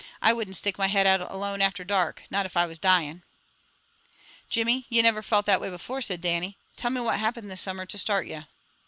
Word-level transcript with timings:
I 0.19 0.33
wouldn't 0.33 0.55
stick 0.55 0.79
my 0.79 0.87
head 0.87 1.05
out 1.05 1.21
alone 1.21 1.61
after 1.61 1.83
dark, 1.83 2.23
not 2.31 2.47
if 2.47 2.57
I 2.57 2.65
was 2.65 2.79
dying!" 2.79 3.21
"Jimmy, 4.49 4.87
ye 4.89 4.99
never 5.03 5.21
felt 5.21 5.45
that 5.45 5.61
way 5.61 5.69
before," 5.69 6.01
said 6.01 6.21
Dannie. 6.21 6.57
"Tell 6.75 6.89
me 6.89 7.01
what 7.01 7.19
happened 7.19 7.51
this 7.51 7.61
summer 7.61 7.85
to 7.85 7.97
start 7.99 8.25
ye." 8.25 8.41